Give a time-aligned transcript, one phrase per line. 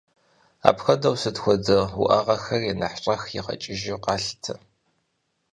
[0.69, 4.53] Апхуэдэу сыт хуэдэ уӏэгъэхэри нэхъ щӏэх игъэкӏыжу къалъытэ.